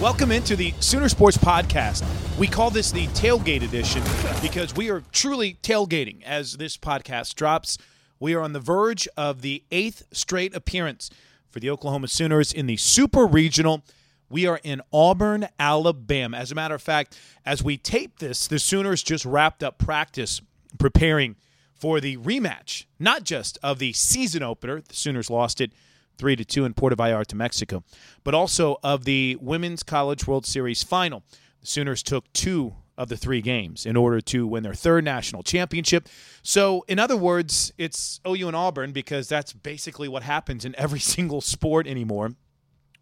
[0.00, 2.04] Welcome into the Sooner Sports Podcast.
[2.36, 4.02] We call this the tailgate edition
[4.42, 7.78] because we are truly tailgating as this podcast drops.
[8.18, 11.10] We are on the verge of the eighth straight appearance
[11.48, 13.84] for the Oklahoma Sooners in the Super Regional.
[14.28, 16.36] We are in Auburn, Alabama.
[16.36, 20.42] As a matter of fact, as we tape this, the Sooners just wrapped up practice
[20.78, 21.36] preparing
[21.72, 24.80] for the rematch, not just of the season opener.
[24.80, 25.72] The Sooners lost it
[26.18, 27.82] three to two in Puerto Vallarta, to Mexico,
[28.22, 31.22] but also of the Women's College World Series final.
[31.60, 35.42] The Sooners took two of the three games in order to win their third national
[35.42, 36.08] championship.
[36.42, 41.00] So, in other words, it's OU and Auburn because that's basically what happens in every
[41.14, 42.34] single sport anymore.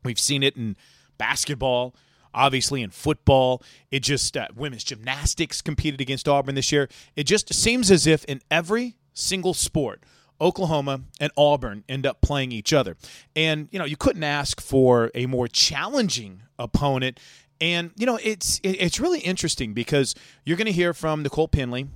[0.05, 0.77] We've seen it in
[1.19, 1.95] basketball,
[2.35, 3.63] obviously in football.
[3.91, 6.89] It just uh, women's gymnastics competed against Auburn this year.
[7.15, 10.03] It just seems as if in every single sport,
[10.43, 12.97] Oklahoma and Auburn end up playing each other.
[13.37, 17.21] And, you know, you couldn't ask for a more challenging opponent.
[17.61, 20.15] And, you know, it's it's really interesting because
[20.45, 21.87] you're going to hear from Nicole Pendley,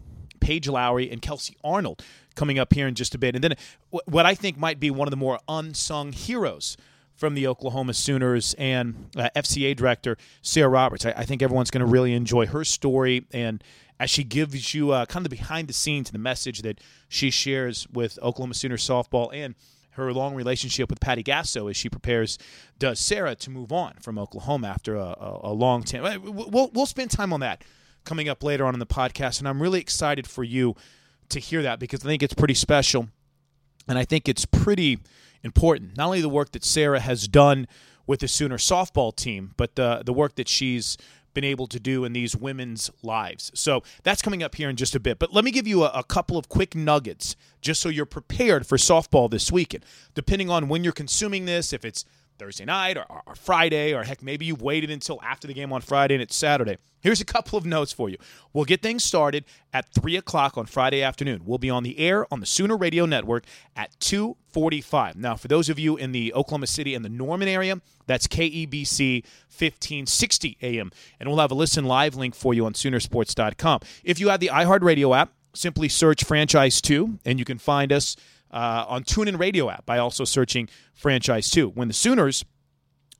[0.41, 2.05] Paige Lowary, and Kelsey Arnold
[2.37, 3.35] coming up here in just a bit.
[3.35, 3.55] And then
[3.91, 6.77] what I think might be one of the more unsung heroes
[7.17, 11.05] from the Oklahoma Sooners and uh, FCA director Sarah Roberts.
[11.07, 13.65] I, I think everyone's going to really enjoy her story and
[13.99, 17.31] as she gives you uh, kind of the behind the scenes the message that she
[17.31, 19.55] shares with Oklahoma Sooner softball and
[19.93, 22.39] her long relationship with Patty Gasso as she prepares
[22.79, 26.23] does Sarah to move on from Oklahoma after a, a, a long time.
[26.23, 27.65] We'll, we'll spend time on that
[28.05, 30.77] coming up later on in the podcast, and I'm really excited for you
[31.31, 33.09] to hear that because I think it's pretty special,
[33.89, 35.01] and I think it's pretty
[35.43, 35.97] important.
[35.97, 37.67] Not only the work that Sarah has done
[38.07, 40.97] with the Sooner softball team, but the the work that she's
[41.37, 43.53] been able to do in these women's lives.
[43.55, 45.19] So that's coming up here in just a bit.
[45.19, 48.67] But let me give you a, a, couple of quick nuggets just so you're prepared
[48.67, 49.85] for softball this weekend.
[50.15, 52.07] Depending on when you're consuming this, if it's
[52.39, 55.81] Thursday night or, or, Friday, or heck, maybe you've waited until after the game on
[55.81, 56.77] Friday and it's Saturday.
[57.01, 58.17] Here's a couple of notes for you.
[58.53, 61.43] We'll get things started at 3 o'clock on Friday afternoon.
[61.45, 63.45] We'll be on the air on the Sooner Radio Network
[63.77, 65.17] at 245.
[65.17, 69.23] Now, for those of you in the Oklahoma City and the Norman area, that's KEBC
[69.23, 70.91] 1560 AM.
[71.21, 73.81] And we'll have a listen live link for you on Soonersports.com.
[74.03, 78.17] If you have the iHeartRadio app, simply search Franchise 2, and you can find us–
[78.51, 81.69] uh, on TuneIn Radio app by also searching Franchise 2.
[81.71, 82.45] When the Sooners,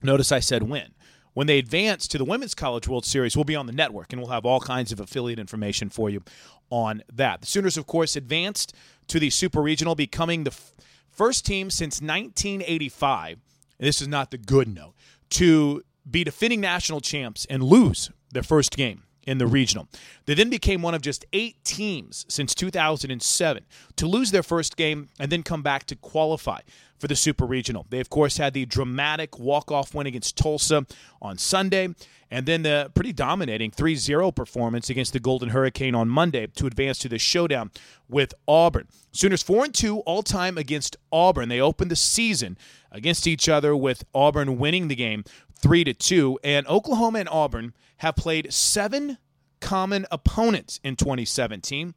[0.03, 0.95] notice I said win,
[1.35, 4.23] when they advance to the Women's College World Series, we'll be on the network and
[4.23, 6.23] we'll have all kinds of affiliate information for you
[6.71, 7.43] on that.
[7.43, 8.75] The Sooners, of course, advanced
[9.09, 10.73] to the Super Regional, becoming the f-
[11.11, 13.39] First team since 1985,
[13.79, 14.93] and this is not the good note,
[15.31, 19.89] to be defending national champs and lose their first game in the regional.
[20.25, 23.65] They then became one of just eight teams since 2007
[23.97, 26.61] to lose their first game and then come back to qualify
[26.99, 27.87] for the Super Regional.
[27.91, 30.87] They, of course, had the dramatic walk off win against Tulsa
[31.21, 31.95] on Sunday,
[32.31, 36.67] and then the pretty dominating 3 0 performance against the Golden Hurricane on Monday to
[36.67, 37.71] advance to the showdown
[38.09, 38.89] with Auburn.
[39.13, 41.49] Sooners 4 2 all time against Auburn.
[41.49, 42.57] They opened the season
[42.91, 45.25] against each other with Auburn winning the game
[45.59, 49.19] 3 to 2, and Oklahoma and Auburn have played seven
[49.61, 51.95] common opponents in 2017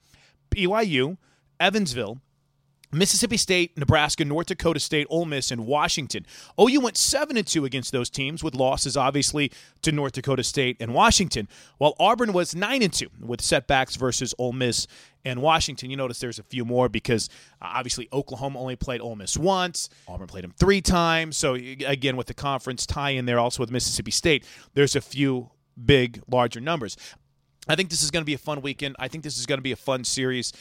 [0.50, 1.18] BYU,
[1.60, 2.20] Evansville,
[2.92, 6.26] Mississippi State, Nebraska, North Dakota State, Ole Miss, and Washington.
[6.60, 9.52] OU went 7 and 2 against those teams with losses obviously
[9.84, 11.48] to North Dakota State and Washington,
[11.78, 14.88] while Auburn was 9 and 2 with setbacks versus Ole Miss
[15.24, 15.92] and Washington.
[15.92, 17.30] You notice there's a few more because
[17.62, 21.38] uh, obviously Oklahoma only played Ole Miss once, Auburn played them 3 times.
[21.38, 25.52] So again with the conference tie in there also with Mississippi State, there's a few
[25.86, 26.98] big larger numbers.
[27.68, 28.96] I think this is going to be a fun weekend.
[28.98, 30.54] I think this is going to be a fun series.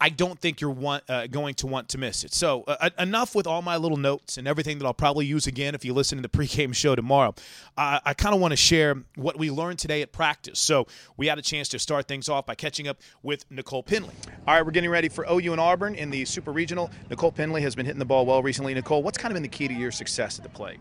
[0.00, 2.34] I don't think you're want, uh, going to want to miss it.
[2.34, 5.74] So, uh, enough with all my little notes and everything that I'll probably use again
[5.74, 7.34] if you listen to the pregame show tomorrow.
[7.76, 10.60] Uh, I kind of want to share what we learned today at practice.
[10.60, 14.14] So, we had a chance to start things off by catching up with Nicole Pendley.
[14.46, 16.90] All right, we're getting ready for OU and Auburn in the Super Regional.
[17.08, 18.74] Nicole Pendley has been hitting the ball well recently.
[18.74, 20.78] Nicole, what's kind of been the key to your success at the plate?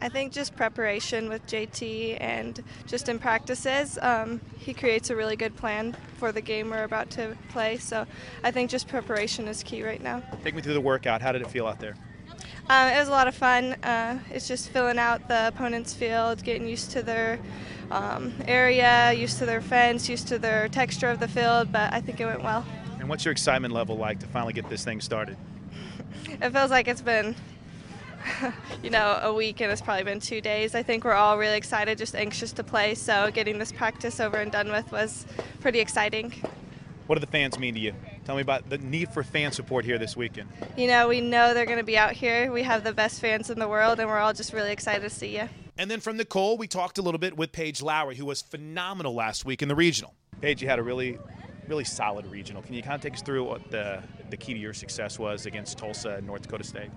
[0.00, 5.36] I think just preparation with JT and just in practices, um, he creates a really
[5.36, 7.78] good plan for the game we're about to play.
[7.78, 8.06] So
[8.44, 10.22] I think just preparation is key right now.
[10.44, 11.20] Take me through the workout.
[11.20, 11.96] How did it feel out there?
[12.70, 13.72] Um, it was a lot of fun.
[13.82, 17.40] Uh, it's just filling out the opponent's field, getting used to their
[17.90, 22.00] um, area, used to their fence, used to their texture of the field, but I
[22.00, 22.64] think it went well.
[23.00, 25.36] And what's your excitement level like to finally get this thing started?
[26.24, 27.34] it feels like it's been
[28.82, 30.74] you know, a week and it's probably been two days.
[30.74, 32.94] I think we're all really excited, just anxious to play.
[32.94, 35.26] So getting this practice over and done with was
[35.60, 36.32] pretty exciting.
[37.06, 37.94] What do the fans mean to you?
[38.26, 40.50] Tell me about the need for fan support here this weekend.
[40.76, 42.52] You know, we know they're going to be out here.
[42.52, 45.08] We have the best fans in the world, and we're all just really excited to
[45.08, 45.48] see you.
[45.78, 49.14] And then from Nicole, we talked a little bit with Paige Lowary, who was phenomenal
[49.14, 50.12] last week in the regional.
[50.42, 51.18] Paige, you had a really,
[51.66, 52.60] really solid regional.
[52.60, 55.46] Can you kind of take us through what the, the key to your success was
[55.46, 56.90] against Tulsa and North Dakota State?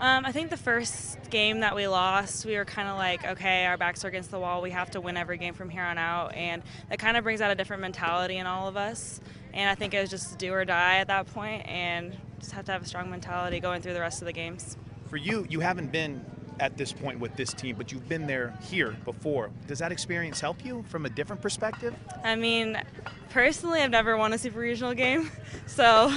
[0.00, 3.66] Um, I think the first game that we lost, we were kind of like, okay,
[3.66, 4.62] our backs are against the wall.
[4.62, 6.34] We have to win every game from here on out.
[6.34, 9.20] And that kind of brings out a different mentality in all of us.
[9.52, 12.64] And I think it was just do or die at that point and just have
[12.64, 14.78] to have a strong mentality going through the rest of the games.
[15.10, 16.24] For you, you haven't been
[16.60, 19.50] at this point with this team, but you've been there here before.
[19.66, 21.94] Does that experience help you from a different perspective?
[22.24, 22.80] I mean,
[23.28, 25.30] personally, I've never won a super regional game.
[25.66, 26.12] So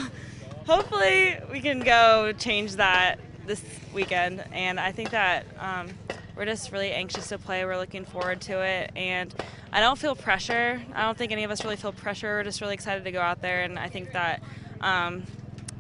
[0.66, 3.64] hopefully we can go change that this
[3.94, 5.90] weekend, and I think that um,
[6.36, 7.66] we're just really anxious to play.
[7.66, 9.34] We're looking forward to it, and
[9.72, 10.82] I don't feel pressure.
[10.94, 12.38] I don't think any of us really feel pressure.
[12.38, 14.42] We're just really excited to go out there, and I think that
[14.82, 15.24] um,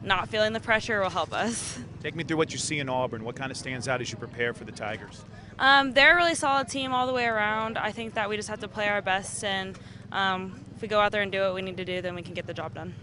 [0.01, 1.79] not feeling the pressure will help us.
[2.03, 3.23] Take me through what you see in Auburn.
[3.23, 5.23] What kind of stands out as you prepare for the Tigers?
[5.57, 7.77] Um, they're a really solid team all the way around.
[7.77, 9.77] I think that we just have to play our best, and
[10.11, 12.21] um, if we go out there and do what we need to do, then we
[12.21, 12.93] can get the job done.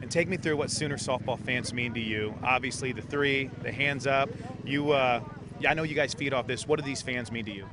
[0.00, 2.34] And take me through what Sooner softball fans mean to you.
[2.42, 4.30] Obviously, the three, the hands up.
[4.64, 5.20] You, uh,
[5.66, 6.68] I know you guys feed off this.
[6.68, 7.68] What do these fans mean to you?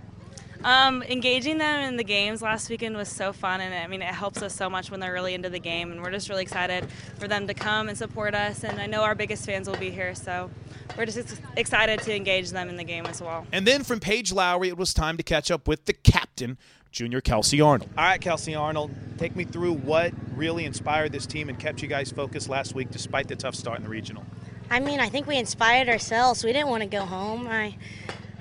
[0.66, 4.08] Um, engaging them in the games last weekend was so fun, and I mean, it
[4.08, 6.90] helps us so much when they're really into the game, and we're just really excited
[7.20, 8.64] for them to come and support us.
[8.64, 10.50] And I know our biggest fans will be here, so
[10.98, 13.46] we're just excited to engage them in the game as well.
[13.52, 16.58] And then from Paige Lowary, it was time to catch up with the captain,
[16.92, 17.92] Junior Kelsey Arnold.
[17.96, 21.88] All right, Kelsey Arnold, take me through what really inspired this team and kept you
[21.88, 24.26] guys focused last week despite the tough start in the regional.
[24.72, 26.44] I mean, I think we inspired ourselves.
[26.44, 27.48] We didn't want to go home.
[27.48, 27.76] I,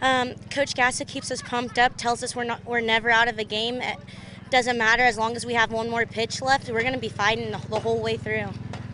[0.03, 3.39] um, Coach Gasso keeps us pumped up, tells us we're not, we're never out of
[3.39, 3.81] a game.
[3.81, 3.99] It
[4.51, 6.69] doesn't matter as long as we have one more pitch left.
[6.69, 8.49] We're going to be fighting the, the whole way through.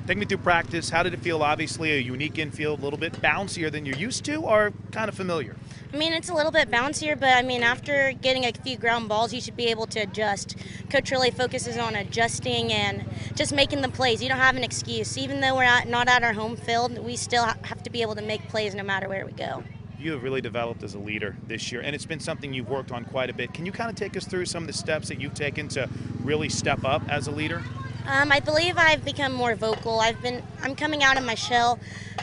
[0.07, 0.91] Take me through practice.
[0.91, 1.43] How did it feel?
[1.43, 5.15] Obviously, a unique infield, a little bit bouncier than you're used to, or kind of
[5.15, 5.55] familiar?
[5.93, 9.09] I mean, it's a little bit bouncier, but I mean, after getting a few ground
[9.09, 10.57] balls, you should be able to adjust.
[10.89, 13.05] Coach really focuses on adjusting and
[13.37, 14.23] just making the plays.
[14.23, 15.17] You don't have an excuse.
[15.17, 18.15] Even though we're at, not at our home field, we still have to be able
[18.17, 19.63] to make plays no matter where we go.
[20.01, 22.91] You have really developed as a leader this year, and it's been something you've worked
[22.91, 23.53] on quite a bit.
[23.53, 25.91] Can you kind of take us through some of the steps that you've taken to
[26.23, 27.63] really step up as a leader?
[28.07, 30.01] Um, I believe I've become more vocal.
[30.01, 31.79] I've been I'm coming out of my shell.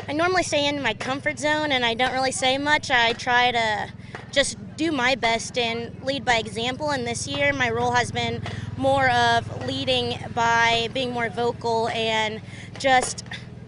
[0.08, 2.90] I normally stay in my comfort zone and I don't really say much.
[2.90, 3.92] I try to
[4.32, 6.90] just do my best and lead by example.
[6.90, 8.42] And this year, my role has been
[8.76, 12.42] more of leading by being more vocal and
[12.80, 13.24] just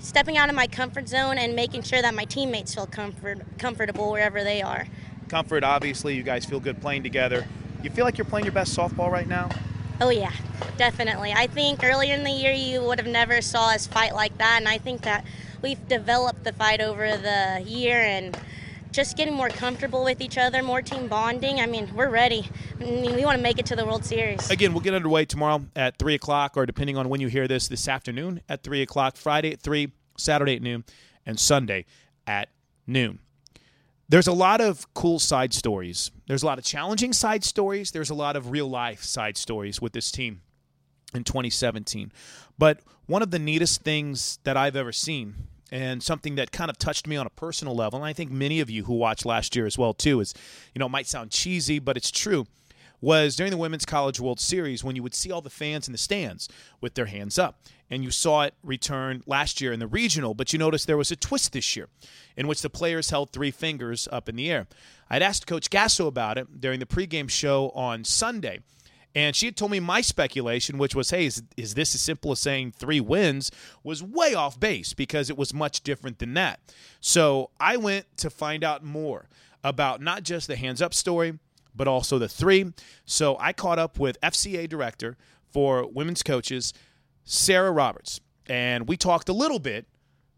[0.09, 4.11] stepping out of my comfort zone and making sure that my teammates feel comfort, comfortable
[4.11, 4.87] wherever they are.
[5.27, 7.45] Comfort, obviously, you guys feel good playing together.
[7.83, 9.49] You feel like you're playing your best softball right now?
[10.01, 10.31] Oh yeah,
[10.77, 11.31] definitely.
[11.33, 14.57] I think earlier in the year you would have never saw us fight like that,
[14.57, 15.23] and I think that
[15.61, 18.35] we've developed the fight over the year and
[18.91, 21.59] just getting more comfortable with each other, more team bonding.
[21.59, 22.49] I mean, we're ready.
[22.79, 24.49] I mean, we want to make it to the World Series.
[24.49, 27.67] Again, we'll get underway tomorrow at 3 o'clock, or depending on when you hear this,
[27.67, 30.83] this afternoon at 3 o'clock, Friday at 3, Saturday at noon,
[31.25, 31.85] and Sunday
[32.27, 32.49] at
[32.85, 33.19] noon.
[34.07, 36.09] There's a lot of cool side stories.
[36.27, 37.91] There's a lot of challenging side stories.
[37.91, 40.41] There's a lot of real life side stories with this team
[41.13, 42.11] in 2017.
[42.57, 45.35] But one of the neatest things that I've ever seen
[45.71, 48.59] and something that kind of touched me on a personal level, and I think many
[48.59, 50.33] of you who watched last year as well too, is
[50.73, 52.47] you know it might sound cheesy, but it's true.
[53.01, 55.93] Was during the Women's College World Series when you would see all the fans in
[55.93, 56.49] the stands
[56.81, 57.61] with their hands up.
[57.89, 61.11] And you saw it return last year in the regional, but you noticed there was
[61.11, 61.87] a twist this year
[62.35, 64.67] in which the players held three fingers up in the air.
[65.09, 68.59] I'd asked Coach Gasso about it during the pregame show on Sunday.
[69.15, 72.31] And she had told me my speculation, which was, hey, is, is this as simple
[72.31, 73.49] as saying three wins,
[73.83, 76.59] was way off base because it was much different than that.
[77.01, 79.27] So I went to find out more
[79.63, 81.39] about not just the hands up story,
[81.79, 82.73] but also the three.
[83.05, 85.15] So I caught up with FCA director
[85.49, 86.73] for women's coaches,
[87.23, 89.87] Sarah Roberts, and we talked a little bit,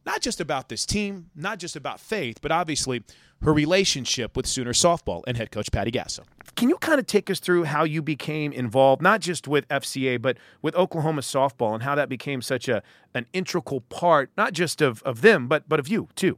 [0.05, 3.03] not just about this team, not just about faith, but obviously
[3.41, 6.19] her relationship with Sooner softball and head coach Patty Gasso.
[6.55, 10.21] Can you kind of take us through how you became involved, not just with FCA,
[10.21, 12.83] but with Oklahoma softball and how that became such a
[13.15, 16.38] an integral part, not just of, of them, but but of you too?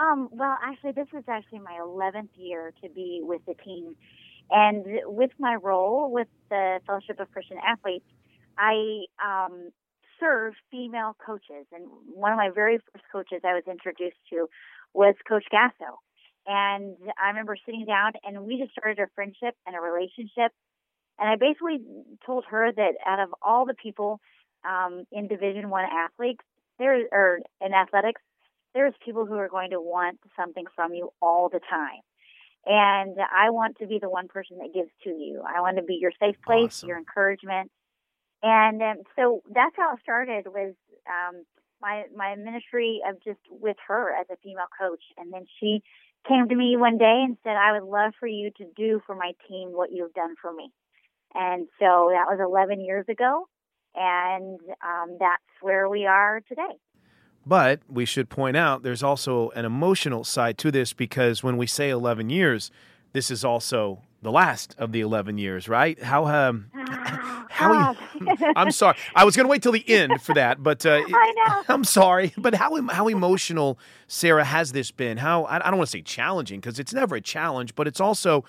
[0.00, 3.96] Um, well, actually, this is actually my 11th year to be with the team.
[4.50, 8.06] And with my role with the Fellowship of Christian Athletes,
[8.56, 9.70] I um,
[10.18, 11.66] serve female coaches.
[11.72, 14.48] And one of my very first coaches I was introduced to
[14.94, 16.00] was Coach Gasso.
[16.46, 20.52] And I remember sitting down and we just started a friendship and a relationship.
[21.18, 21.80] And I basically
[22.24, 24.20] told her that out of all the people
[24.64, 26.42] um, in Division One athletes,
[26.78, 28.22] there or in athletics,
[28.74, 32.00] there's people who are going to want something from you all the time.
[32.66, 35.42] And I want to be the one person that gives to you.
[35.46, 36.88] I want to be your safe place, awesome.
[36.88, 37.70] your encouragement.
[38.42, 40.74] And um, so that's how it started was
[41.08, 41.44] um,
[41.80, 45.02] my my ministry of just with her as a female coach.
[45.16, 45.82] And then she
[46.28, 49.14] came to me one day and said, I would love for you to do for
[49.14, 50.70] my team what you've done for me.
[51.34, 53.46] And so that was 11 years ago.
[53.94, 56.76] And um, that's where we are today.
[57.50, 61.66] But we should point out there's also an emotional side to this because when we
[61.66, 62.70] say 11 years,
[63.12, 66.00] this is also the last of the 11 years, right?
[66.00, 66.70] How um
[67.48, 67.96] how
[68.54, 68.96] I'm sorry.
[69.16, 71.62] I was going to wait till the end for that, but uh, I know.
[71.74, 72.32] I'm sorry.
[72.38, 75.16] But how how emotional Sarah has this been?
[75.16, 78.00] How I, I don't want to say challenging because it's never a challenge, but it's
[78.00, 78.44] also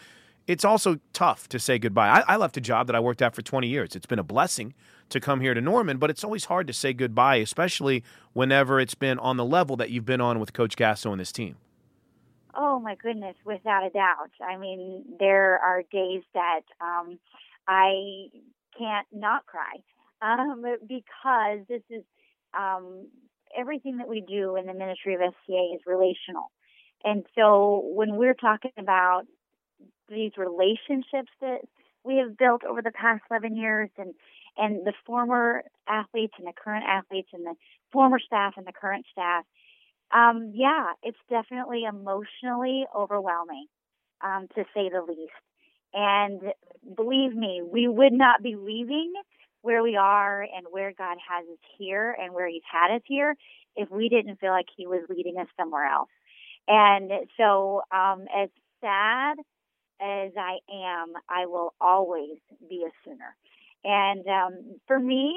[0.46, 2.10] it's also tough to say goodbye.
[2.10, 3.96] I, I left a job that I worked at for 20 years.
[3.96, 4.76] It's been a blessing
[5.12, 8.04] to come here to Norman, but it's always hard to say goodbye, especially
[8.34, 11.32] whenever it's been on the level that you've been on with Coach Gasso and this
[11.32, 11.56] team.
[12.54, 14.32] Oh my goodness, without a doubt.
[14.46, 17.18] I mean, there are days that um,
[17.68, 18.28] I
[18.78, 19.78] can't not cry
[20.22, 22.04] um, because this is
[22.58, 23.08] um,
[23.58, 26.52] everything that we do in the ministry of FCA is relational.
[27.04, 29.24] And so when we're talking about
[30.10, 31.62] these relationships that
[32.04, 34.14] we have built over the past 11 years and
[34.58, 37.56] and the former athletes and the current athletes and the
[37.92, 39.46] former staff and the current staff
[40.14, 43.66] um, yeah it's definitely emotionally overwhelming
[44.22, 45.32] um, to say the least
[45.94, 46.42] and
[46.96, 49.14] believe me we would not be leaving
[49.62, 53.36] where we are and where god has us here and where he's had us here
[53.76, 56.10] if we didn't feel like he was leading us somewhere else
[56.68, 58.50] and so um, as
[58.82, 59.38] sad
[60.02, 63.36] as I am, I will always be a Sooner.
[63.84, 65.36] And um, for me,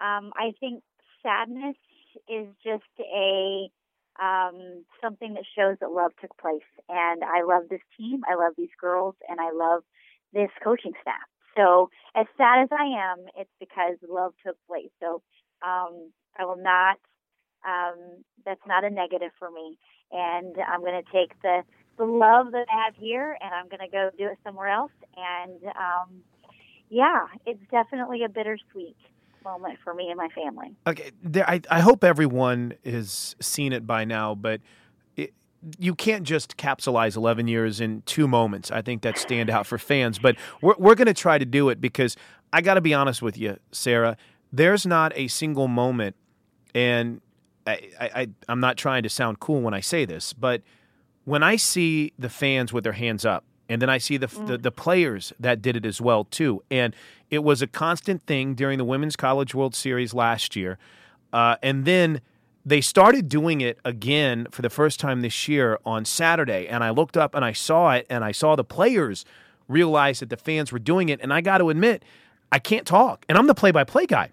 [0.00, 0.82] um, I think
[1.22, 1.76] sadness
[2.28, 3.68] is just a
[4.20, 6.62] um, something that shows that love took place.
[6.88, 8.22] And I love this team.
[8.30, 9.82] I love these girls, and I love
[10.32, 11.26] this coaching staff.
[11.56, 14.90] So as sad as I am, it's because love took place.
[15.00, 15.22] So
[15.64, 16.98] um, I will not.
[17.66, 19.78] Um, that's not a negative for me,
[20.12, 21.62] and I'm going to take the
[21.96, 24.92] the love that I have here, and I'm going to go do it somewhere else.
[25.16, 26.22] And um,
[26.90, 28.96] yeah, it's definitely a bittersweet
[29.44, 30.74] moment for me and my family.
[30.86, 34.60] Okay, there, I, I hope everyone has seen it by now, but
[35.16, 35.34] it,
[35.78, 38.70] you can't just capsulize 11 years in two moments.
[38.70, 41.68] I think that stand out for fans, but we're, we're going to try to do
[41.68, 42.16] it because
[42.52, 44.16] I got to be honest with you, Sarah.
[44.52, 46.16] There's not a single moment
[46.74, 47.20] and
[47.66, 50.62] I, I, I'm not trying to sound cool when I say this, but
[51.24, 54.46] when I see the fans with their hands up, and then I see the, mm.
[54.46, 56.94] the, the players that did it as well too, and
[57.30, 60.78] it was a constant thing during the Women's College World Series last year,
[61.32, 62.20] uh, and then
[62.66, 66.90] they started doing it again for the first time this year on Saturday, and I
[66.90, 69.24] looked up and I saw it, and I saw the players
[69.68, 72.04] realize that the fans were doing it, and I got to admit,
[72.52, 74.30] I can't talk, and I'm the play-by-play guy.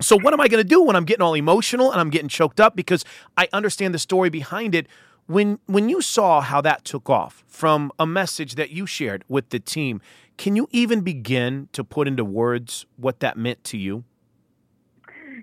[0.00, 2.28] So what am I going to do when I'm getting all emotional and I'm getting
[2.28, 3.04] choked up because
[3.36, 4.88] I understand the story behind it?
[5.32, 9.48] When when you saw how that took off from a message that you shared with
[9.48, 10.02] the team,
[10.36, 14.04] can you even begin to put into words what that meant to you?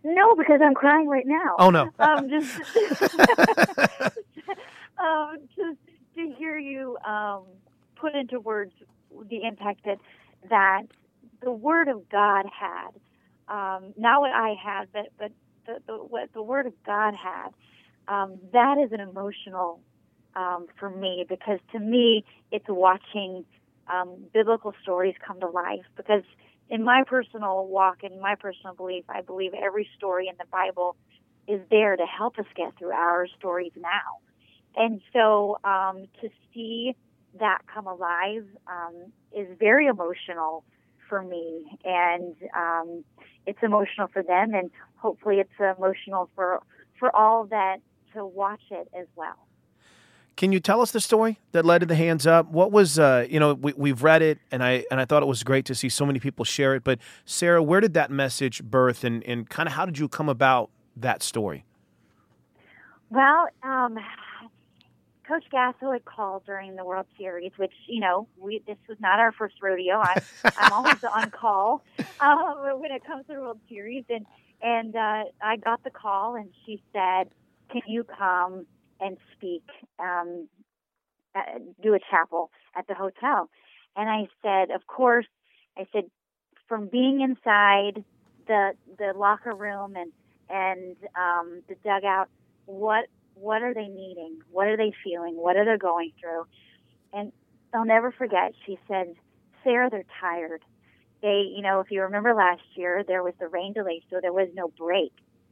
[0.04, 1.56] No, because I'm crying right now.
[1.58, 1.90] Oh no!
[2.00, 2.56] um, just,
[5.00, 5.80] um, just
[6.16, 7.46] to hear you um,
[7.96, 8.74] put into words
[9.28, 9.98] the impact that
[10.52, 10.84] that
[11.42, 12.92] the Word of God had
[13.48, 15.32] um, not what I had, but but
[15.66, 17.50] the, the, what the Word of God had.
[18.10, 19.80] Um, that is an emotional
[20.36, 23.46] um, for me because to me it's watching
[23.92, 25.86] um, biblical stories come to life.
[25.96, 26.24] Because
[26.70, 30.96] in my personal walk and my personal belief, I believe every story in the Bible
[31.48, 34.20] is there to help us get through our stories now.
[34.76, 36.96] And so um, to see
[37.40, 40.64] that come alive um, is very emotional
[41.08, 43.04] for me, and um,
[43.48, 46.62] it's emotional for them, and hopefully it's emotional for
[47.00, 47.78] for all that
[48.14, 49.48] to watch it as well.
[50.36, 52.50] Can you tell us the story that led to the hands up?
[52.50, 55.26] What was, uh, you know, we, we've read it, and I and I thought it
[55.26, 56.84] was great to see so many people share it.
[56.86, 60.30] But Sarah, where did that message birth, and and kind of how did you come
[60.30, 61.66] about that story?
[63.10, 64.00] Well, um,
[65.28, 69.20] Coach Gasso had called during the World Series, which you know we this was not
[69.20, 69.98] our first rodeo.
[69.98, 70.22] I,
[70.58, 71.84] I'm always on call
[72.20, 74.26] um, when it comes to the World Series, and
[74.62, 77.30] and uh, I got the call, and she said,
[77.70, 78.66] "Can you come
[79.00, 79.64] and speak,
[80.00, 80.48] um,
[81.82, 83.50] do a chapel at the hotel?"
[83.96, 85.28] And I said, "Of course."
[85.78, 86.10] I said,
[86.68, 88.04] "From being inside
[88.48, 90.12] the the locker room and
[90.50, 92.30] and um, the dugout,
[92.66, 93.06] what
[93.36, 94.40] what are they needing?
[94.52, 95.36] What are they feeling?
[95.36, 96.46] What are they going through?
[97.14, 97.32] And
[97.74, 99.16] I'll never forget, she said,
[99.64, 100.64] Sarah, they're tired.
[101.22, 104.34] They, you know, if you remember last year, there was the rain delay, so there
[104.34, 105.12] was no break.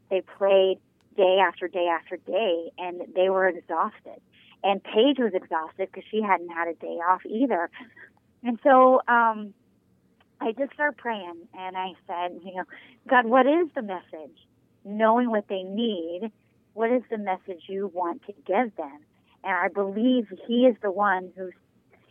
[0.09, 0.79] They played
[1.17, 4.21] day after day after day, and they were exhausted.
[4.63, 7.69] And Paige was exhausted because she hadn't had a day off either.
[8.43, 9.53] And so um,
[10.39, 12.63] I just started praying, and I said, you know,
[13.09, 14.37] God, what is the message?
[14.85, 16.31] Knowing what they need
[16.77, 18.99] what is the message you want to give them?
[19.43, 21.49] And I believe he is the one who,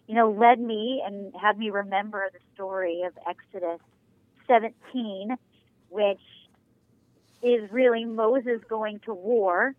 [0.09, 3.79] you know, led me and had me remember the story of Exodus
[4.49, 5.37] 17,
[5.89, 6.19] which
[7.43, 9.75] is really Moses going to war.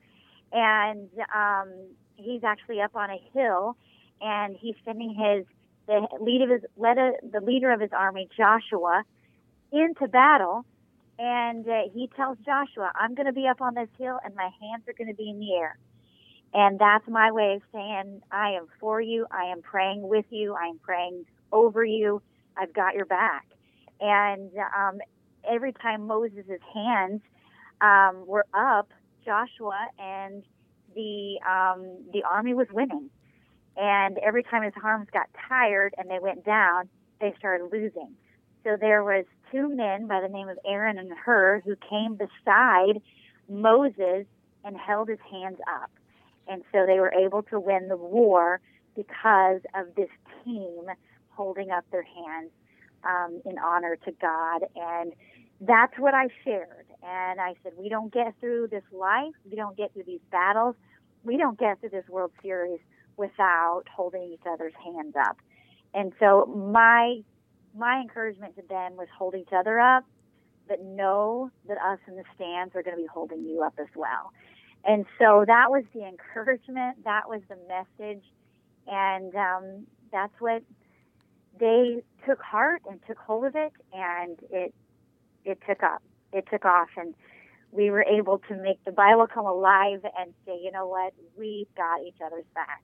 [0.52, 1.72] And um,
[2.16, 3.76] he's actually up on a hill
[4.22, 5.46] and he's sending his
[5.88, 6.98] the lead of his led
[7.32, 9.04] the leader of his army Joshua
[9.72, 10.66] into battle
[11.20, 14.50] and uh, he tells Joshua, I'm going to be up on this hill and my
[14.62, 15.78] hands are going to be in the air.
[16.54, 19.26] And that's my way of saying, I am for you.
[19.32, 20.54] I am praying with you.
[20.54, 22.22] I am praying over you.
[22.56, 23.48] I've got your back.
[24.00, 25.00] And um,
[25.48, 27.22] every time Moses' hands
[27.82, 28.92] um, were up,
[29.26, 30.44] Joshua and
[30.96, 33.10] the um, the army was winning.
[33.76, 36.90] And every time his arms got tired and they went down,
[37.22, 38.16] they started losing.
[38.64, 43.02] So there was two men by the name of Aaron and Hur who came beside
[43.48, 44.26] Moses
[44.66, 45.92] and held his hands up.
[46.48, 48.60] And so they were able to win the war
[48.96, 50.10] because of this
[50.44, 50.86] team
[51.30, 52.50] holding up their hands
[53.04, 54.64] um, in honor to God.
[54.76, 55.14] And
[55.62, 56.87] that's what I shared.
[57.04, 60.76] And I said, we don't get through this life, we don't get through these battles,
[61.24, 62.80] we don't get through this World Series
[63.18, 65.38] without holding each other's hands up.
[65.94, 67.22] And so my
[67.76, 70.04] my encouragement to them was hold each other up,
[70.68, 73.88] but know that us in the stands are going to be holding you up as
[73.96, 74.32] well.
[74.84, 78.24] And so that was the encouragement, that was the message,
[78.88, 80.64] and um, that's what
[81.60, 84.74] they took heart and took hold of it, and it
[85.46, 86.02] it took up,
[86.34, 87.14] it took off, and
[87.72, 91.74] we were able to make the Bible come alive and say, you know what, we've
[91.76, 92.84] got each other's back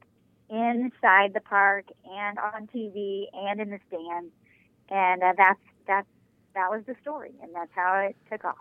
[0.50, 4.32] inside the park and on TV and in the stands
[4.90, 6.08] and uh, that's that's
[6.56, 8.56] that was the story, and that's how it took off.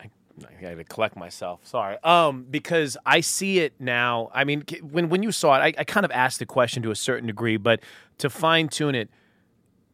[0.00, 0.08] I,
[0.48, 1.60] I got to collect myself.
[1.64, 4.30] Sorry, um, because I see it now.
[4.32, 6.90] I mean, when when you saw it, I, I kind of asked the question to
[6.90, 7.80] a certain degree, but
[8.18, 9.10] to fine tune it,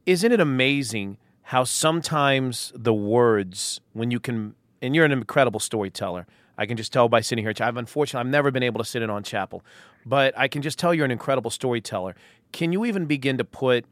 [0.06, 1.18] isn't it amazing
[1.50, 6.24] how sometimes the words, when you can, and you're an incredible storyteller.
[6.56, 7.52] I can just tell by sitting here.
[7.58, 9.64] I've unfortunately I've never been able to sit in on chapel,
[10.06, 12.14] but I can just tell you're an incredible storyteller.
[12.52, 13.84] Can you even begin to put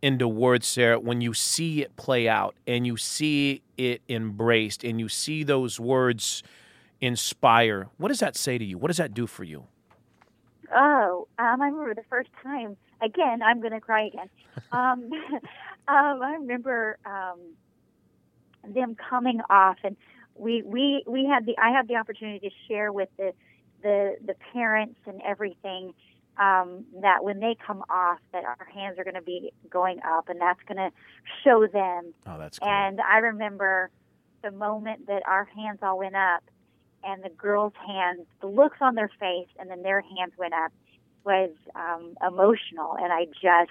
[0.00, 5.00] into words, Sarah, when you see it play out and you see it embraced and
[5.00, 6.44] you see those words
[7.00, 7.88] inspire?
[7.96, 8.78] What does that say to you?
[8.78, 9.64] What does that do for you?
[10.72, 12.76] Oh, um, I remember the first time.
[13.02, 14.28] Again, I'm going to cry again.
[14.72, 15.10] um,
[15.88, 17.38] um, I remember um,
[18.66, 19.96] them coming off, and
[20.34, 23.32] we we we had the I had the opportunity to share with the
[23.82, 25.94] the the parents and everything
[26.38, 30.28] um, that when they come off, that our hands are going to be going up,
[30.28, 30.90] and that's going to
[31.44, 32.14] show them.
[32.26, 32.68] Oh, that's cool.
[32.68, 33.90] And I remember
[34.42, 36.42] the moment that our hands all went up,
[37.04, 40.72] and the girls' hands, the looks on their face, and then their hands went up
[41.24, 43.70] was um, emotional, and I just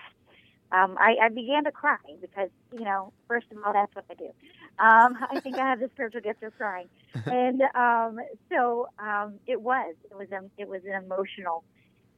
[0.71, 4.13] um, I, I began to cry because you know, first of all, that's what I
[4.13, 4.31] do.
[4.77, 6.87] Um, I think I have the spiritual gift of crying,
[7.25, 8.19] and um,
[8.51, 11.63] so um, it was it was a, it was an emotional.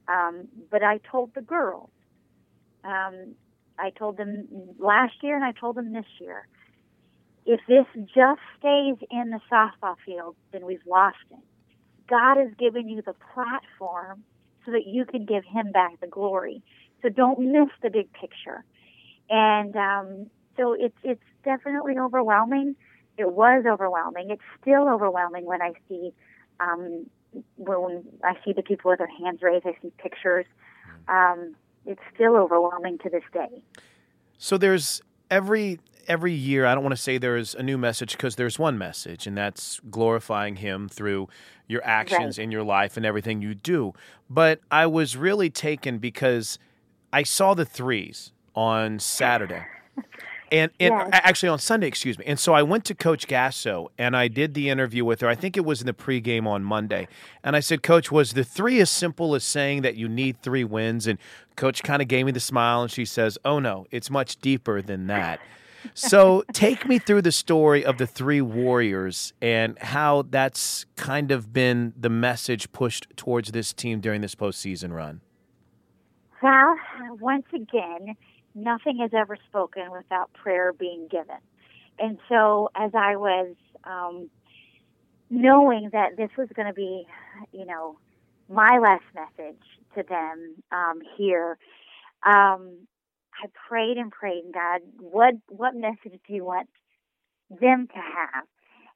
[0.07, 1.89] Um, but I told the girls,
[2.83, 3.35] um,
[3.77, 4.47] I told them
[4.79, 6.47] last year, and I told them this year.
[7.43, 11.39] If this just stays in the softball field, then we've lost it.
[12.07, 14.23] God has given you the platform
[14.65, 16.61] so that you can give Him back the glory.
[17.01, 18.63] So don't miss the big picture.
[19.29, 22.75] And um, so it's it's definitely overwhelming.
[23.17, 24.29] It was overwhelming.
[24.29, 26.13] It's still overwhelming when I see
[26.59, 27.05] um,
[27.57, 29.65] when I see the people with their hands raised.
[29.65, 30.45] I see pictures.
[31.07, 33.63] Um, it's still overwhelming to this day.
[34.37, 36.65] So there's every every year.
[36.65, 39.79] I don't want to say there's a new message because there's one message, and that's
[39.89, 41.29] glorifying Him through
[41.67, 42.43] your actions Right.
[42.43, 43.93] in your life and everything you do.
[44.29, 46.59] But I was really taken because
[47.13, 49.63] I saw the threes on Saturday.
[50.51, 51.09] And, and Yes.
[51.13, 52.25] actually on Sunday, excuse me.
[52.27, 55.29] And so I went to Coach Gasso and I did the interview with her.
[55.29, 57.07] I think it was in the pregame on Monday.
[57.41, 60.65] And I said, Coach, was the three as simple as saying that you need three
[60.65, 61.07] wins?
[61.07, 61.17] And
[61.55, 64.81] Coach kind of gave me the smile and she says, Oh no, it's much deeper
[64.81, 65.39] than that.
[65.93, 71.53] So take me through the story of the three warriors and how that's kind of
[71.53, 75.21] been the message pushed towards this team during this postseason run.
[76.41, 76.75] Well,
[77.19, 78.15] once again,
[78.55, 81.37] nothing is ever spoken without prayer being given.
[81.99, 84.29] And so, as I was um,
[85.29, 87.05] knowing that this was going to be,
[87.51, 87.97] you know,
[88.49, 89.61] my last message
[89.95, 91.57] to them um, here,
[92.25, 92.87] um,
[93.41, 96.69] I prayed and prayed, God, what what message do you want
[97.49, 98.45] them to have?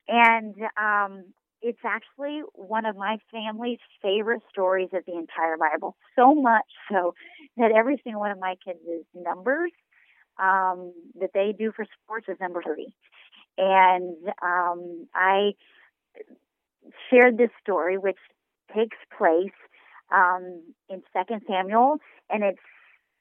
[0.08, 5.96] And um, it's actually one of my family's favorite stories of the entire Bible.
[6.16, 7.16] So much so
[7.58, 9.72] that every single one of my kids is numbers
[10.38, 12.94] um, that they do for sports is number three.
[13.58, 15.54] And um, I
[17.10, 18.18] shared this story, which
[18.76, 19.54] takes place
[20.14, 21.98] um, in Second Samuel,
[22.30, 22.60] and it's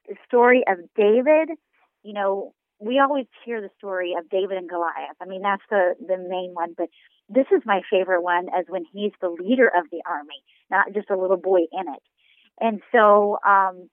[0.07, 1.49] the story of David.
[2.03, 5.17] You know, we always hear the story of David and Goliath.
[5.21, 6.89] I mean, that's the the main one, but
[7.29, 11.09] this is my favorite one as when he's the leader of the army, not just
[11.09, 12.03] a little boy in it.
[12.59, 13.89] And so um,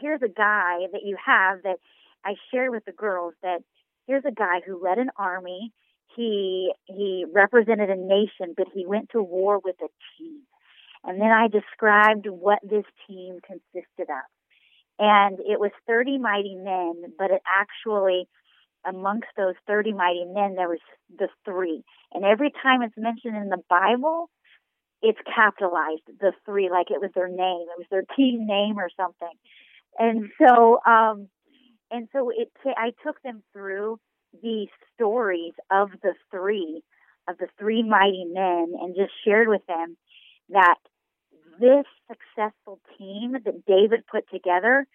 [0.00, 1.78] here's a guy that you have that
[2.24, 3.60] I shared with the girls that
[4.06, 5.72] here's a guy who led an army.
[6.14, 10.40] He he represented a nation, but he went to war with a team.
[11.04, 14.26] And then I described what this team consisted of.
[14.98, 18.28] And it was 30 mighty men, but it actually
[18.86, 20.78] amongst those 30 mighty men there was
[21.18, 21.82] the three.
[22.14, 24.30] And every time it's mentioned in the Bible,
[25.02, 28.88] it's capitalized the three like it was their name it was their team name or
[28.96, 29.32] something
[29.98, 31.28] and so um
[31.90, 33.98] and so it ta- i took them through
[34.42, 36.82] the stories of the three
[37.28, 39.96] of the three mighty men and just shared with them
[40.48, 40.76] that
[41.60, 44.86] this successful team that david put together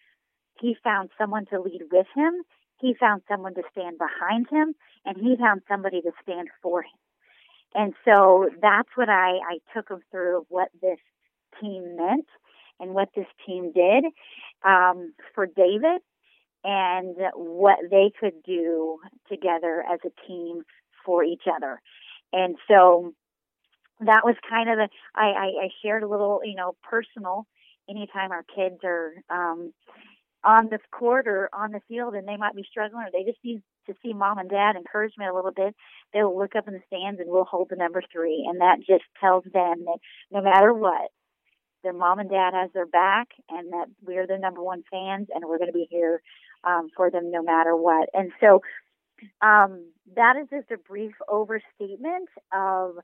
[0.59, 2.33] he found someone to lead with him
[2.79, 4.73] he found someone to stand behind him
[5.05, 6.99] and he found somebody to stand for him
[7.73, 10.99] and so that's what I, I took him through of what this
[11.61, 12.27] team meant
[12.79, 14.05] and what this team did
[14.65, 16.01] um, for David
[16.63, 20.63] and what they could do together as a team
[21.05, 21.81] for each other.
[22.33, 23.13] And so
[24.05, 27.47] that was kind of the, I, I, I shared a little, you know, personal
[27.89, 29.73] anytime our kids are um,
[30.43, 33.43] on the court or on the field and they might be struggling or they just
[33.43, 35.75] need to see mom and dad encouragement a little bit,
[36.13, 38.45] they'll look up in the stands and we'll hold the number three.
[38.49, 39.97] And that just tells them that
[40.31, 41.09] no matter what,
[41.83, 45.43] their mom and dad has their back and that we're their number one fans and
[45.45, 46.21] we're going to be here
[46.63, 48.09] um, for them no matter what.
[48.13, 48.61] And so
[49.41, 49.85] um,
[50.15, 52.95] that is just a brief overstatement of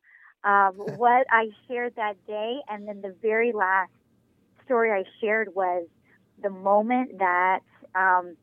[0.47, 3.91] um, what I shared that day, and then the very last
[4.63, 5.87] story I shared was
[6.41, 7.59] the moment that
[7.93, 8.37] um,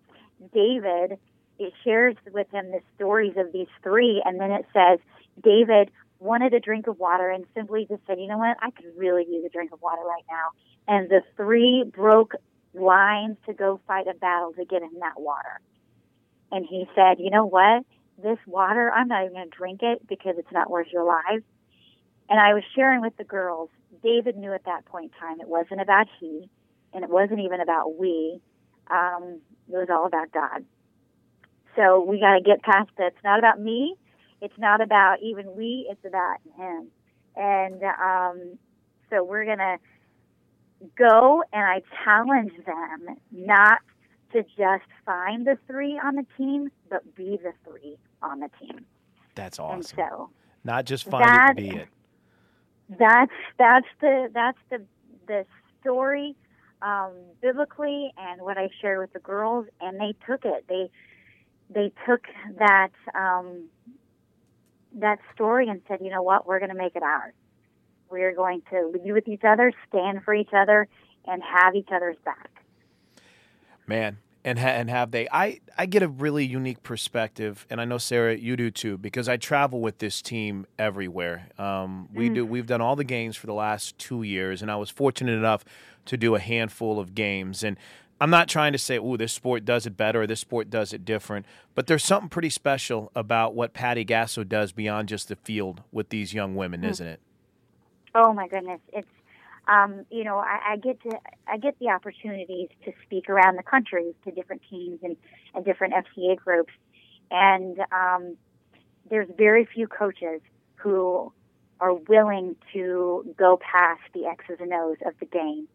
[0.53, 1.19] David
[1.59, 4.99] it shares with him the stories of these three, and then it says
[5.43, 8.59] David wanted a drink of water and simply just said, "You know what?
[8.61, 10.51] I could really use a drink of water right now."
[10.87, 12.35] And the three broke
[12.75, 15.61] lines to go fight a battle to get him that water.
[16.53, 17.85] And he said, "You know what?
[18.19, 21.45] This water, I'm not even going to drink it because it's not worth your lives."
[22.29, 23.71] And I was sharing with the girls.
[24.03, 26.49] David knew at that point in time it wasn't about he,
[26.93, 28.41] and it wasn't even about we.
[28.91, 30.65] Um, it was all about God.
[31.77, 33.09] So we got to get past that.
[33.09, 33.97] It's not about me.
[34.41, 35.87] It's not about even we.
[35.91, 36.89] It's about Him.
[37.37, 38.59] And um,
[39.11, 39.79] so we're gonna
[40.97, 43.79] go, and I challenge them not
[44.33, 48.85] to just find the three on the team, but be the three on the team.
[49.35, 49.77] That's awesome.
[49.77, 50.31] And so
[50.65, 51.89] not just find that, it, be it.
[52.99, 54.83] That's that's the that's the
[55.27, 55.47] the
[55.81, 56.35] story
[56.83, 60.65] um, biblically and what I shared with the girls, and they took it.
[60.69, 60.91] They
[61.71, 62.25] they took
[62.59, 63.69] that um,
[64.95, 67.35] that story and said, you know what, we're going to make it ours.
[68.11, 70.87] We're going to lead with each other, stand for each other,
[71.27, 72.51] and have each other's back.
[73.87, 75.27] Man, and ha- and have they?
[75.33, 79.29] I I get a really unique perspective, and I know Sarah, you do too, because
[79.29, 81.49] I travel with this team everywhere.
[81.59, 82.35] Um, we Mm.
[82.35, 82.47] do.
[82.47, 85.65] We've done all the games for the last two years, and I was fortunate enough
[86.07, 87.65] to do a handful of games.
[87.65, 87.77] And
[88.21, 90.93] I'm not trying to say, "Oh, this sport does it better," or "This sport does
[90.93, 95.37] it different," but there's something pretty special about what Patty Gasso does beyond just the
[95.37, 96.91] field with these young women, Mm.
[96.91, 97.21] isn't it?
[98.15, 99.09] Oh my goodness, it's
[99.69, 103.63] um, you know I, I get to I get the opportunities to speak around the
[103.63, 105.17] country to different teams and,
[105.55, 106.73] and different FCA groups,
[107.31, 108.37] and um,
[109.11, 110.41] there's very few coaches
[110.77, 111.33] who
[111.81, 115.69] are willing to go past the X's and O's of the game.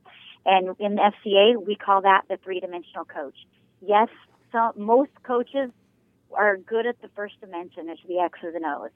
[0.45, 3.35] And in the FCA, we call that the three-dimensional coach.
[3.81, 4.07] Yes,
[4.51, 5.69] some, most coaches
[6.35, 8.91] are good at the first dimension, it's the X's and O's.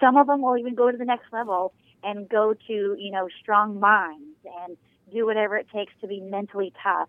[0.00, 3.28] Some of them will even go to the next level and go to, you know,
[3.40, 4.76] strong minds and
[5.12, 7.08] do whatever it takes to be mentally tough.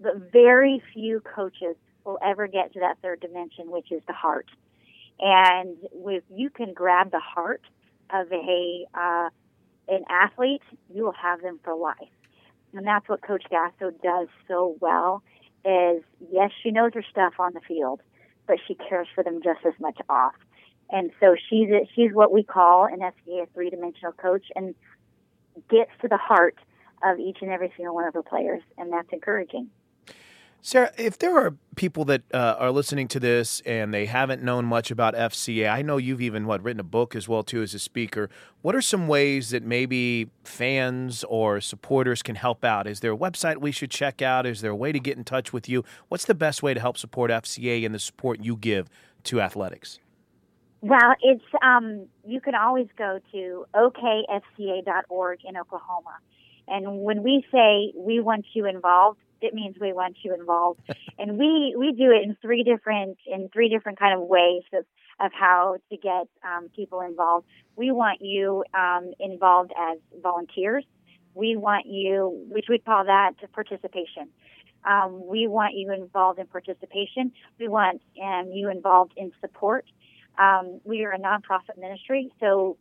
[0.00, 4.46] But very few coaches will ever get to that third dimension, which is the heart.
[5.20, 7.62] And if you can grab the heart
[8.10, 9.28] of a uh,
[9.88, 11.96] an athlete, you will have them for life.
[12.74, 15.22] And that's what Coach Gasso does so well.
[15.64, 18.00] Is yes, she knows her stuff on the field,
[18.46, 20.34] but she cares for them just as much off.
[20.90, 24.74] And so she's a, she's what we call an SBA three dimensional coach, and
[25.70, 26.56] gets to the heart
[27.04, 29.70] of each and every single one of her players, and that's encouraging.
[30.64, 34.64] Sarah, if there are people that uh, are listening to this and they haven't known
[34.64, 37.74] much about FCA, I know you've even what written a book as well too as
[37.74, 38.30] a speaker.
[38.60, 42.86] What are some ways that maybe fans or supporters can help out?
[42.86, 44.46] Is there a website we should check out?
[44.46, 45.84] Is there a way to get in touch with you?
[46.06, 48.88] What's the best way to help support FCA and the support you give
[49.24, 49.98] to athletics?
[50.80, 56.18] Well, it's um, you can always go to okfca.org in Oklahoma,
[56.68, 60.80] and when we say we want you involved, it means we want you involved,
[61.18, 64.84] and we we do it in three different in three different kind of ways of
[65.20, 67.46] of how to get um, people involved.
[67.76, 70.84] We want you um, involved as volunteers.
[71.34, 74.28] We want you, which we call that participation.
[74.84, 77.32] Um, we want you involved in participation.
[77.58, 79.86] We want um, you involved in support.
[80.38, 82.76] Um, we are a nonprofit ministry, so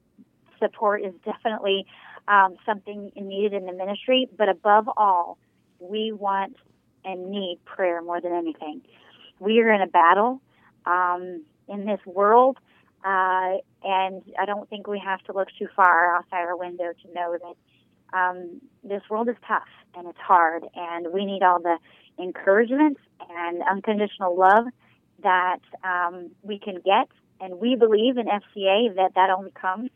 [0.60, 1.86] support is definitely
[2.28, 4.30] um, something needed in the ministry.
[4.38, 5.38] But above all,
[5.80, 6.58] we want
[7.04, 8.82] and need prayer more than anything.
[9.40, 10.42] We are in a battle
[10.86, 12.58] um, in this world,
[13.04, 17.14] uh, and I don't think we have to look too far outside our window to
[17.14, 21.78] know that um, this world is tough and it's hard, and we need all the
[22.22, 22.98] encouragement
[23.30, 24.66] and unconditional love
[25.24, 27.08] that um, we can get
[27.40, 29.90] and we believe in FCA that that only comes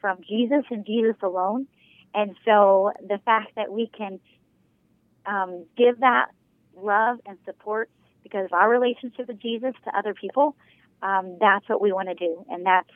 [0.00, 1.66] from Jesus and Jesus alone.
[2.14, 4.20] And so the fact that we can
[5.26, 6.26] um, give that
[6.76, 7.90] love and support
[8.22, 10.56] because of our relationship with Jesus to other people,
[11.02, 12.44] um, that's what we want to do.
[12.48, 12.90] And that's,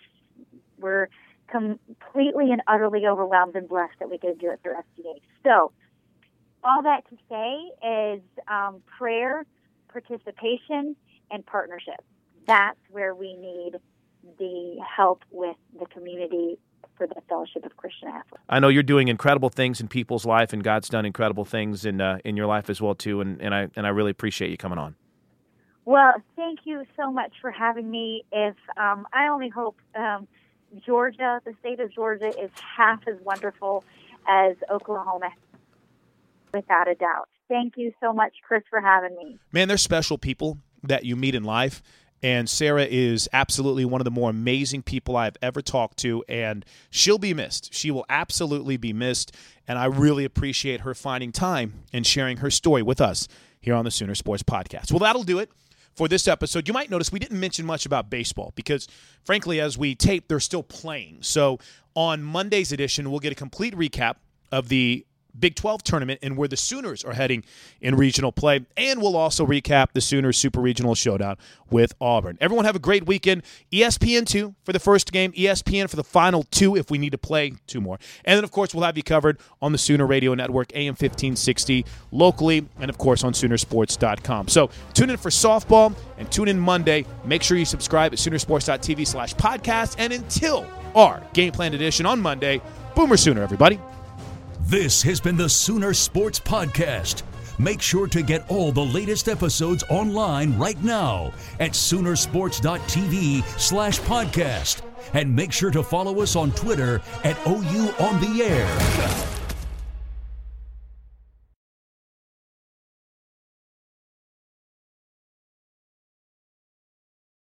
[0.79, 1.09] we're
[1.49, 5.21] completely and utterly overwhelmed and blessed that we to do it through FCA.
[5.45, 5.73] So,
[6.65, 9.45] all that to say is um, prayer,
[9.89, 10.95] participation,
[11.31, 12.01] and partnership.
[12.47, 13.73] That's where we need
[14.39, 16.59] the help with the community
[16.97, 18.43] for the Fellowship of Christian Athletes.
[18.49, 22.01] I know you're doing incredible things in people's life, and God's done incredible things in
[22.01, 23.21] uh, in your life as well too.
[23.21, 24.97] And, and I and I really appreciate you coming on.
[25.85, 28.25] Well, thank you so much for having me.
[28.31, 30.29] If um, I only hope um,
[30.85, 33.85] Georgia, the state of Georgia, is half as wonderful
[34.29, 35.31] as Oklahoma,
[36.55, 37.29] without a doubt.
[37.49, 39.39] Thank you so much, Chris, for having me.
[39.51, 41.83] Man, there's special people that you meet in life.
[42.23, 46.65] And Sarah is absolutely one of the more amazing people I've ever talked to, and
[46.91, 47.75] she'll be missed.
[47.75, 49.35] She will absolutely be missed.
[49.67, 53.27] And I really appreciate her finding time and sharing her story with us
[53.61, 54.93] here on the Sooner Sports Podcast.
[54.93, 55.51] Well, that'll do it
[55.95, 56.69] for this episode.
[56.69, 58.89] You might notice we didn't mention much about baseball because,
[59.25, 61.19] frankly, as we tape, they're still playing.
[61.23, 61.59] So
[61.95, 64.17] on Monday's edition, we'll get a complete recap
[64.51, 65.07] of the
[65.39, 67.45] Big 12 tournament and where the Sooners are heading
[67.81, 68.65] in regional play.
[68.77, 71.37] And we'll also recap the Sooners Super Regional Showdown
[71.71, 72.39] with Auburn.
[72.41, 73.43] Everyone have a great weekend.
[73.73, 77.55] ESPN2 for the first game, ESPN for the final two if we need to play
[77.67, 77.99] two more.
[78.25, 81.85] And then, of course, we'll have you covered on the Sooner Radio Network, AM 1560,
[82.11, 84.49] locally, and, of course, on Soonersports.com.
[84.49, 87.07] So tune in for softball and tune in Monday.
[87.25, 89.97] Make sure you subscribe at Soonersports.tv slash podcast.
[89.99, 92.61] And until our game plan edition on Monday,
[92.95, 93.79] Boomer Sooner, everybody.
[94.73, 97.25] This has been the Sooner Sports Podcast.
[97.59, 104.81] Make sure to get all the latest episodes online right now at Soonersports.tv slash podcast.
[105.13, 109.42] And make sure to follow us on Twitter at OU On The Air.